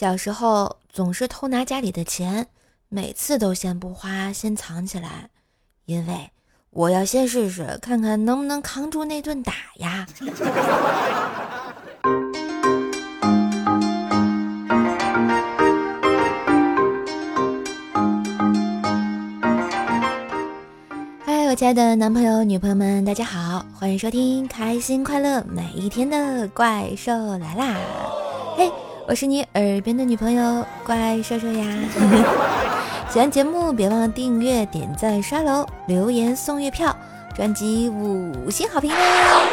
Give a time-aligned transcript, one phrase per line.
[0.00, 2.46] 小时候总是偷拿家里的钱，
[2.88, 5.28] 每次都先不花，先藏起来，
[5.84, 6.30] 因为
[6.70, 10.06] 我要先试试看看能不能扛住那顿打呀。
[21.26, 27.76] 嗨，我亲爱的男朋友、女朋友们，大家好，欢迎收听开心快乐每一天的怪兽来啦！
[28.56, 28.72] 嘿。
[29.10, 31.66] 我是你耳边的女朋友怪兽兽呀！
[33.10, 36.96] 喜欢节目别忘了订阅、点赞、刷楼、留言送月票、
[37.34, 39.50] 专辑五星好评哦！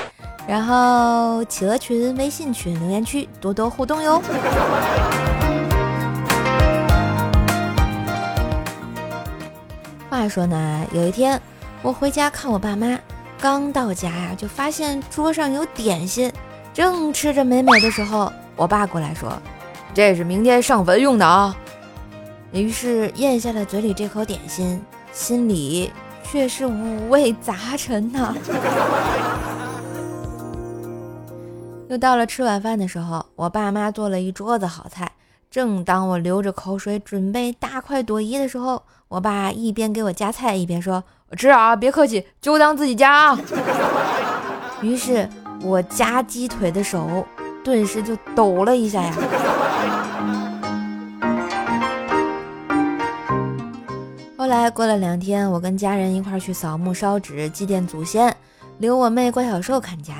[0.47, 4.21] 然后企鹅群、微信群留言区多多互动哟。
[10.07, 11.41] 话说呢，有一天
[11.81, 12.95] 我回家看我爸妈，
[13.41, 16.31] 刚到家呀，就发现桌上有点心，
[16.75, 18.31] 正吃着美美的时候。
[18.57, 19.31] 我爸过来说
[19.93, 21.55] ：“这是明天上坟用的啊。”
[22.51, 24.81] 于是咽下了嘴里这口点心，
[25.13, 25.91] 心里
[26.23, 28.33] 却是五味杂陈呐。
[31.89, 35.11] 又到了吃晚饭的时候，我爸妈做了一桌子好菜。
[35.49, 41.03] 正当我流着口水准备大快朵颐的时候，我爸一边给我夹菜，一边说
[41.37, 43.39] ：“吃啊，别客气，就当自己夹啊。”
[44.81, 45.29] 于是
[45.61, 47.25] 我夹鸡腿的手。
[47.67, 49.13] 顿时就抖了一下呀！
[54.37, 58.33] 后来过了两天，我跟家人一块去扫墓烧纸祭奠祖先，
[58.77, 60.13] 留我妹怪小兽看家。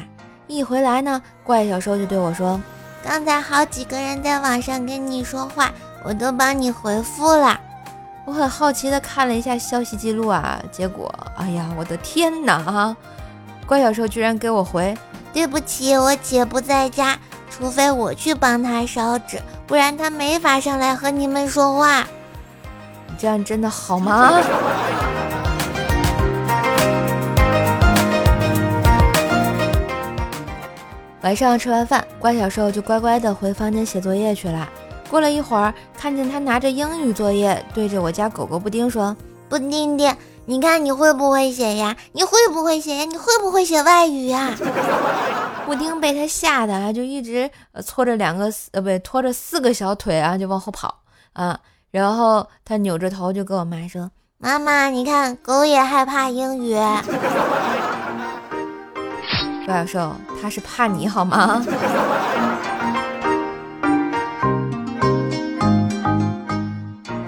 [0.48, 2.60] 一回来呢，怪小兽就对我说
[3.02, 5.72] ：“刚才好几个人在网上跟你说话，
[6.04, 7.58] 我都帮你回复了。”
[8.28, 12.94] 我很好奇的看了一下消息记录啊，结果，哎呀，我的天哪！
[13.66, 14.94] 怪小兽居然给我回
[15.32, 17.18] ：“对不起，我姐不在家。”
[17.50, 22.02] 除非我去帮他烧纸，不然他没法上来和你们说话。
[23.08, 24.40] 你这样真的好吗？
[31.22, 34.70] 晚上吃完饭，乖小兽就乖乖的回房间写作业去了。
[35.10, 39.16] 过了一会儿，看见他拿着英语作业，对着我家狗狗布丁说
[39.50, 41.98] ：“布丁丁，你看你会不会写呀？
[42.14, 43.04] 你会不会写呀？
[43.06, 44.56] 你会不会写外语呀？”
[45.68, 47.52] 布丁被他吓得啊，就一直
[47.84, 51.02] 搓着两个呃，不对，拖着四个小腿啊，就往后跑
[51.34, 51.60] 啊。
[51.92, 56.74] 然后他扭着头就跟我妈说：“妈妈，你看，狗也害怕英语。”
[59.66, 61.62] 怪小兽，他是怕你好吗？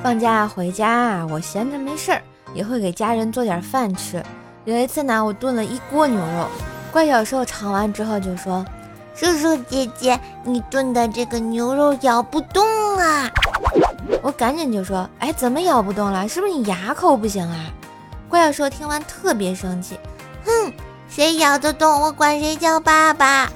[0.01, 2.21] 放假回家啊，我闲着没事儿，
[2.53, 4.23] 也会给家人做点饭吃。
[4.63, 6.47] 有一次呢，我炖了一锅牛肉。
[6.91, 8.65] 怪小兽尝完之后就说
[9.15, 12.65] ：“叔叔姐姐，你炖的这个牛肉咬不动
[12.97, 13.29] 啊！”
[14.21, 16.27] 我赶紧就说：“哎，怎么咬不动了？
[16.27, 17.65] 是不是你牙口不行啊？”
[18.27, 19.99] 怪小兽听完特别生气
[20.45, 20.73] ：“哼，
[21.09, 23.49] 谁咬得动，我管谁叫爸爸！”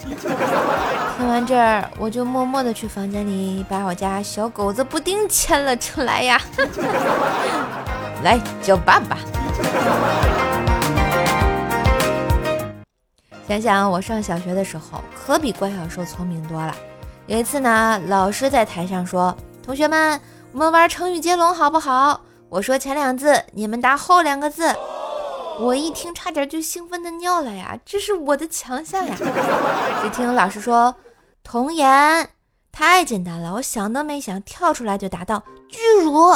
[1.17, 6.39] 听完这儿，我就默默的去房间里把我家小狗子布丁牵了出来呀，
[8.23, 9.17] 来叫爸爸。
[13.47, 16.73] 想想我上小学的时候，可比怪小兽聪明多了。
[17.27, 20.19] 有一次呢，老师在台上说：“同学们，
[20.51, 24.73] 我们玩成语接龙好不好？”我说前两字，你们答后两个字。
[25.59, 27.77] 我一听，差点就兴奋的尿了呀！
[27.85, 29.15] 这是我的强项呀！
[30.01, 30.95] 只听老师说
[31.43, 32.29] ：“童言，
[32.71, 36.31] 太简单了，我想都没想，跳出来就答到巨乳。”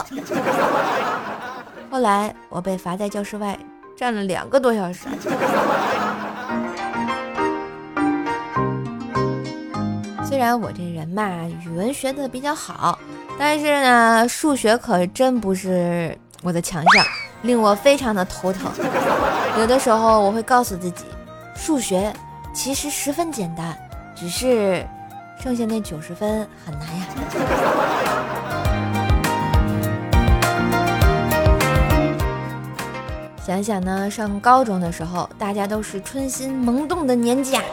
[1.89, 3.57] 后来我被罚在教室外
[3.95, 5.07] 站了两个多小时。
[10.27, 11.25] 虽然我这人嘛，
[11.63, 12.99] 语文学的比较好，
[13.39, 17.05] 但是呢，数学可真不是我的强项，
[17.43, 18.69] 令我非常的头疼。
[19.57, 21.05] 有的时候我会告诉自己，
[21.55, 22.13] 数学
[22.53, 23.73] 其实十分简单，
[24.13, 24.85] 只是
[25.41, 27.05] 剩下那九十分很难呀。
[33.45, 37.63] 想想呢，上高中的时候，大家都是春心萌动的年纪啊。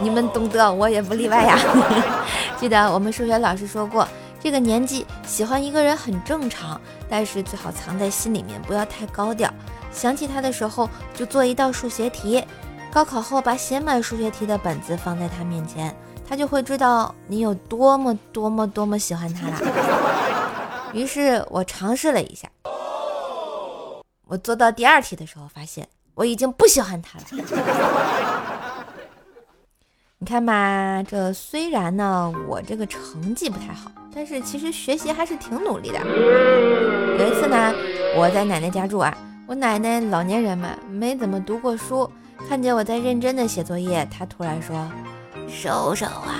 [0.00, 1.58] 你们懂得，我也不例外呀。
[2.58, 4.06] 记得我们数学老师说过，
[4.40, 9.52] 这个年纪喜欢一个人很正常，但是最好藏在心里面，不要太高调。
[9.92, 12.44] 想起他的时候，就做一道数学题。
[12.90, 15.94] 高考后，把写满数学题的本子放在他面前，
[16.28, 19.60] 他就会知道你有多么多么多么喜欢他了。
[20.92, 22.48] 于是我尝试了一下，
[24.26, 27.24] 我做到第二题的时候，发现我已经不喜欢他了。
[30.20, 35.98] 你看吧，这虽然呢我这个成绩不太好，但是其实学习还是挺努力的。
[37.18, 37.72] 有一次呢，
[38.16, 39.16] 我在奶奶家住啊，
[39.46, 42.10] 我奶奶老年人嘛，没怎么读过书，
[42.48, 44.90] 看见我在认真的写作业，她突然说
[45.48, 46.34] ：“瘦瘦啊，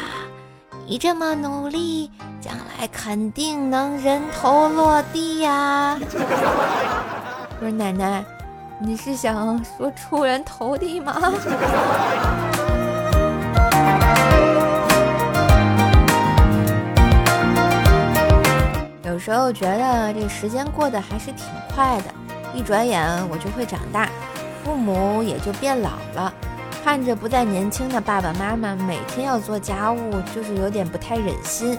[0.84, 2.10] 你这么努力，
[2.40, 8.24] 将来肯定能人头落地呀。”我说奶奶。
[8.80, 11.12] 你是想说出人头地吗？
[19.28, 21.44] 时候觉得这时间过得还是挺
[21.74, 22.04] 快的，
[22.54, 24.08] 一转眼我就会长大，
[24.64, 26.32] 父母也就变老了，
[26.82, 31.78] 看着不再年轻的爸爸妈妈每天要做家务，就是有点不太忍心。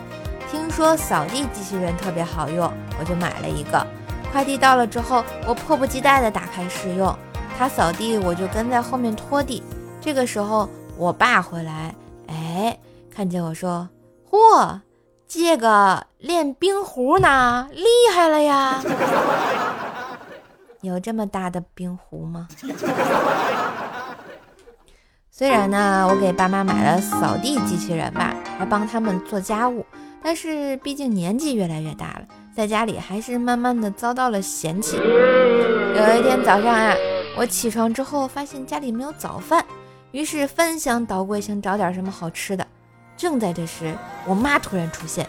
[0.51, 3.84] 听说扫地机器人特别好用，我就买了一个。
[4.31, 7.12] 快递到了之后，我迫不及待地打开试用。
[7.57, 9.63] 他扫地，我就跟在后面拖地。
[10.00, 11.95] 这个时候，我爸回来，
[12.28, 12.78] 哎，
[13.12, 13.90] 看见我说
[14.30, 14.80] ：“嚯，
[15.31, 17.86] 这个练冰壶呢，厉
[18.16, 18.81] 害了呀！
[20.81, 22.48] 有这么大的冰壶吗？”
[25.30, 29.86] 虽然呢，我给爸妈买了扫地机器人吧，还帮他们做家务，
[30.24, 32.24] 但是毕竟年纪越来越大了。
[32.56, 34.98] 在家里还是慢慢的遭到了嫌弃。
[34.98, 36.96] 有一天早上啊，
[37.38, 39.64] 我起床之后发现家里没有早饭，
[40.12, 42.66] 于是翻箱倒柜想找点什么好吃的。
[43.19, 43.94] 正在这时，
[44.25, 45.27] 我妈突然出现，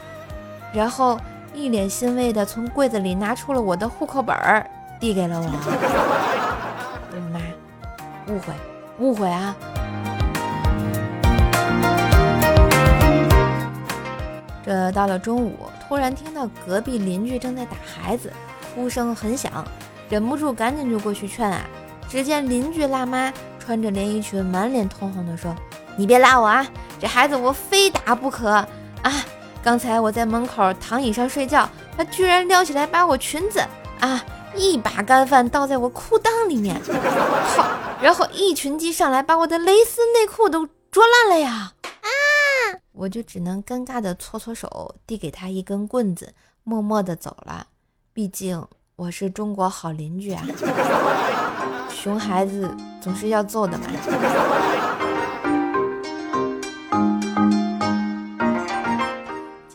[0.73, 1.19] 然后
[1.53, 4.65] 一脸欣慰的从柜子里拿出了我的户口本儿，
[5.01, 5.49] 递给了我。
[7.33, 7.41] 妈，
[8.33, 8.55] 误会，
[9.01, 9.57] 误会啊！
[14.65, 15.57] 这到了中午。
[15.89, 18.33] 突然听到隔壁邻居正在打孩子，
[18.73, 19.65] 哭声很响，
[20.09, 21.63] 忍不住赶紧就过去劝啊。
[22.09, 25.53] 只见邻居辣妈穿着连衣裙，满脸通红的说
[26.01, 26.67] ：“你别拉我啊，
[26.99, 29.13] 这孩子我非打不可啊！
[29.63, 33.61] 刚才我在门口躺椅上睡觉，他居然撩起来把我裙子
[34.01, 34.25] 啊，
[34.57, 36.75] 一把干饭倒在我裤裆里面，
[37.55, 37.69] 好，
[38.01, 42.09] 然后一群鸡上来把我的蕾丝内裤都啄烂了呀！”啊
[42.93, 46.33] 我就只能尴尬的搓搓手，递给他一根棍子，
[46.65, 47.67] 默默的走了。
[48.15, 48.67] 毕竟
[48.97, 50.43] 我是中国好邻居啊，
[51.93, 53.85] 熊孩子总是要揍的嘛。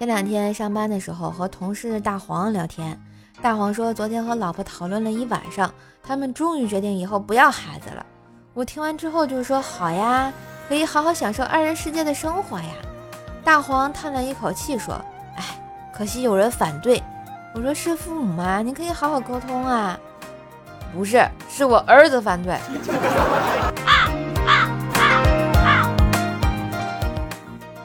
[0.05, 2.95] 前两天上班的时候和同事大黄聊天，
[3.41, 5.73] 大黄说昨天和老婆讨论了一晚上，
[6.03, 8.05] 他们终于决定以后不要孩子了。
[8.53, 10.31] 我听完之后就说好呀，
[10.69, 12.69] 可以好好享受二人世界的生活呀。
[13.43, 14.93] 大黄叹了一口气说
[15.37, 15.59] ：“哎，
[15.91, 17.01] 可惜有人反对。”
[17.55, 18.61] 我说：“是父母吗？
[18.61, 19.99] 你可以好好沟通啊。”
[20.93, 22.55] 不是，是我儿子反对。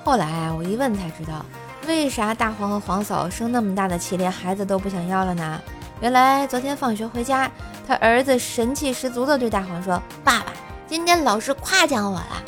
[0.04, 1.42] 后来啊，我一问才知道，
[1.90, 5.60] 为啥大黄和黄嫂生那么大的气，连孩子都不想要了呢？
[6.00, 7.50] 原来昨天放学回家，
[7.86, 10.46] 他儿子神气十足的对大黄说：“爸爸，
[10.86, 12.42] 今天老师夸奖我了。”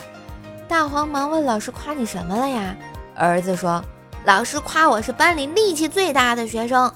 [0.68, 2.74] 大黄忙问老师：“夸你什么了呀？”
[3.18, 3.84] 儿子说
[4.24, 6.90] ：“老师夸我是班里力气最大的学生。”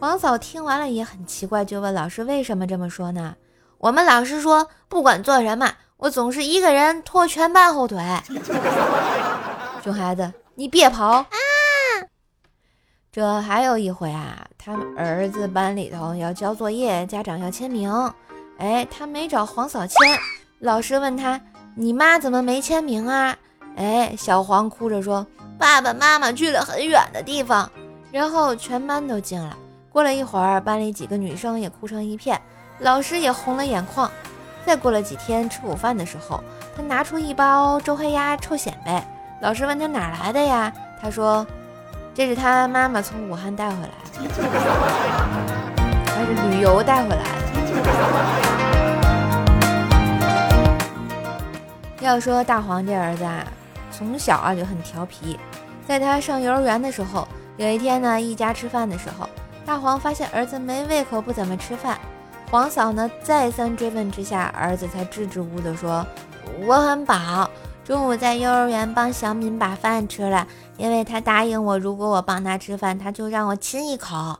[0.00, 3.36] 黄嫂听完了也很奇怪，就问老师：“为什么这么说呢？”
[3.78, 8.02] 我们老师说：“不管做什么，我总是一个人拖全班后腿。
[9.82, 11.24] ”熊孩子，你别跑！
[13.14, 17.88] 这还有一回啊，他们儿子班里头要交作业，家长要签名，
[18.58, 19.96] 哎，他没找黄嫂签，
[20.58, 21.40] 老师问他
[21.78, 23.36] ：“你妈怎么没签名啊？”
[23.78, 25.24] 哎，小黄哭着说。
[25.56, 27.70] 爸爸妈妈去了很远的地方，
[28.10, 29.56] 然后全班都惊了。
[29.92, 32.42] 过了一会儿，班里几个女生也哭成一片，
[32.80, 34.10] 老师也红了眼眶。
[34.66, 36.42] 再过了几天，吃午饭的时候，
[36.76, 39.06] 他拿出一包周黑鸭臭显摆。
[39.40, 40.72] 老师问他哪来的呀？
[41.00, 41.46] 他说
[42.14, 44.30] ：“这是他妈妈从武汉带回来的，
[46.14, 47.24] 还是旅游带回来的。”
[52.00, 53.44] 要说大黄这儿子啊。
[53.90, 55.38] 从小啊就很调皮，
[55.86, 59.28] 在他上幼儿园的时候，有一天呢，一家吃饭的时候，
[59.64, 61.96] 大黄发现儿子没胃口，不怎么吃饭。
[62.50, 66.04] 黄嫂呢再三追问之下，儿子才支支吾吾地说
[66.66, 67.48] ：“我很饱，
[67.84, 70.46] 中午在幼儿园帮小敏把饭吃了，
[70.78, 74.38] 因为他答应我，如果我帮他吃饭，他就让我亲一口。”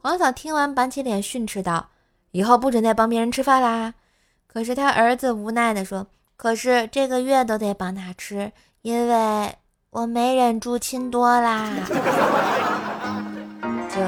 [0.00, 1.90] 黄嫂听完板起脸训斥道
[2.32, 3.94] ：“以后不准再帮别人吃饭啦！”
[4.50, 8.50] 可是他儿子无奈地说：“可是这个月都得帮他吃。”
[8.82, 9.54] 因为
[9.90, 11.70] 我没忍住亲多啦，
[13.88, 14.00] 这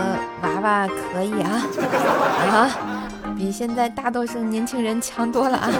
[0.42, 1.62] 娃娃可以啊
[2.50, 2.70] 啊，
[3.36, 5.70] 比现在大多数年轻人强多了啊！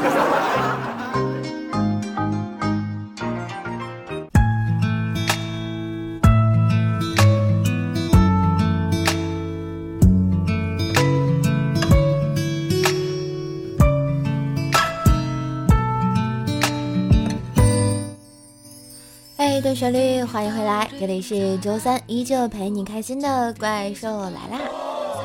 [19.64, 24.60] 对旋律，欢迎回来，这里是周三依旧陪你开心的怪兽来啦！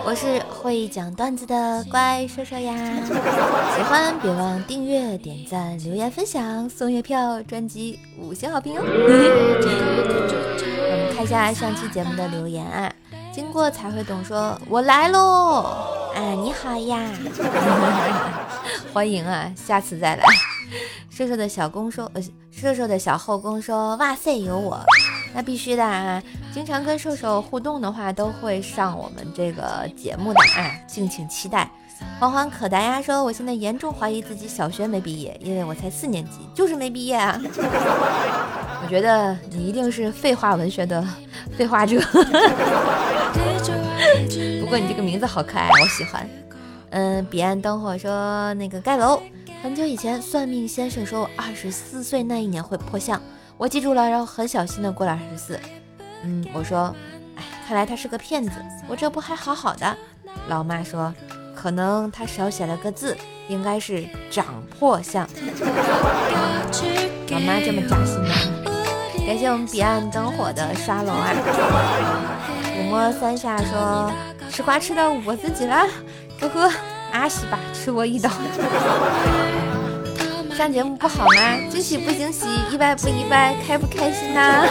[0.06, 2.72] 我是会讲段子的怪兽兽呀，
[3.76, 8.82] 喜欢别忘订阅、点赞、留言、分享、送月票、专辑五星好评哦！
[8.82, 8.86] 我
[11.06, 12.90] 们看一下上期节目的留言啊，
[13.34, 15.64] 经过才会懂，说我来喽！
[16.16, 17.12] 啊，你好呀，
[18.94, 20.24] 欢迎啊，下次再来。
[21.20, 24.80] 瘦瘦的小公说，呃，瘦瘦的小后宫说，哇塞，有我，
[25.36, 26.24] 那必须的啊！
[26.54, 31.70] 经常跟瘦瘦互动的话，都会上我们这个节目的，啊，敬请期待。
[32.22, 37.38] 欢欢可达鸭说，我现在严重怀疑自己小学没毕业，因为我才四年级，就是没毕业啊。
[38.82, 41.06] 我觉得你一定是废话文学的
[41.58, 42.00] 废话者。
[44.62, 46.26] 不过你这个名字好可爱，我喜欢。
[46.92, 49.22] 嗯，彼岸灯火说那个盖楼。
[49.62, 53.22] 很久以前，算命先生说我二十四岁那一年会破相，
[53.58, 55.60] 我记住了，然后很小心的过了二十四。
[56.24, 56.96] 嗯，我说，
[57.36, 58.52] 哎，看来他是个骗子，
[58.88, 59.98] 我这不还好好的。
[60.48, 61.14] 老妈说，
[61.54, 63.18] 可能他少写了个字，
[63.50, 65.28] 应该是长破相。
[67.30, 68.36] 老妈这么扎心吗？
[69.28, 71.34] 感谢我们彼岸灯火的沙龙啊。
[72.64, 74.10] 抚摸三下说，
[74.50, 75.86] 吃瓜吃到我自己了，
[76.40, 76.72] 呵呵。
[77.12, 78.30] 阿西吧，吃我一刀。
[80.56, 81.58] 上节目不好吗？
[81.70, 82.48] 惊喜不惊喜？
[82.72, 83.56] 意外不意外？
[83.66, 84.66] 开不开心呐？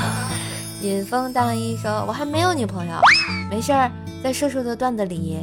[0.82, 2.92] 引风当医说，我还没有女朋友。
[3.50, 3.90] 没事儿，
[4.22, 5.38] 在瘦瘦的段子里，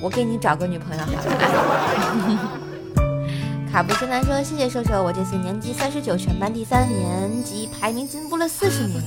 [0.00, 2.67] 我给你找个女朋友好了。
[3.78, 9.00] 卡布森南说：“谢谢瘦瘦，我这次年级三十九，全班第三，年级排名进步了四十名。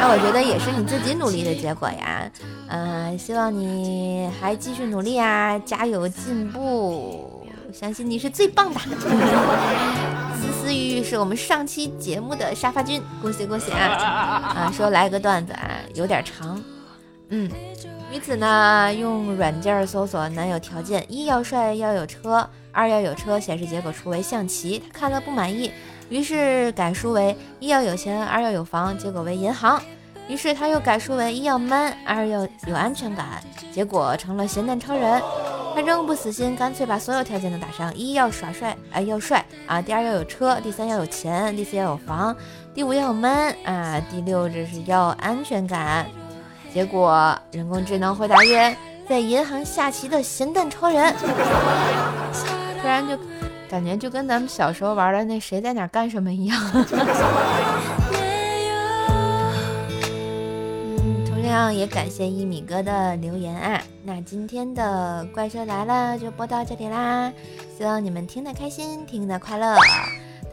[0.00, 2.26] 那我觉得也是你自己努力的结果呀。
[2.68, 8.80] 嗯，希望你还继续努力啊，加油进步，相信你是最棒的。
[10.40, 13.78] ”思思雨雨是我们上期节目的沙发君，恭喜恭喜啊！
[14.56, 16.58] 啊，说来个段子啊，有点长。
[17.28, 17.50] 嗯，
[18.10, 22.48] 女子呢用软件搜索男友条件：一要帅，要有车。
[22.72, 25.72] 二要有车，显示结果出为象棋，她看了不满意，
[26.10, 29.80] 于是改书为一要有钱，二要有房，结果为银行。
[30.28, 35.22] 于是他又改书为一要 man，二要有安全感，结果成了咸蛋超人。
[35.74, 42.36] 他仍不死心，干脆把所有条件都打上：一要耍帅，哎要帅啊；第二要有车，第三要有钱，第四要有房，
[42.74, 46.06] 第五要 man 啊，第六这是要安全感。
[46.72, 48.76] 结果人工智能回答曰：
[49.08, 51.14] 在银行下棋的咸蛋超人。
[52.80, 53.18] 突然就
[53.68, 56.60] 感觉就跟咱们小时候玩的那谁在哪干什么一样。
[60.96, 63.82] 嗯， 同样也感谢一米哥的留言啊。
[64.04, 67.32] 那今天的怪兽来了就播到这里啦，
[67.76, 69.76] 希望你们听得开心，听得快乐。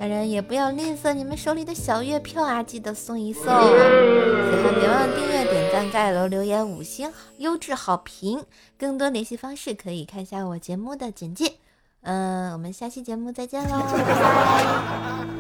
[0.04, 3.46] 当然也不要吝啬你们手里的小月票啊，记得送一送。
[3.46, 8.44] 喜欢别忘订阅、点赞、盖楼、留言五星优质好评。
[8.78, 11.54] 更多联系方式可以看一下我节目的简介。
[12.02, 15.33] 嗯，我们下期节目再见喽，拜拜。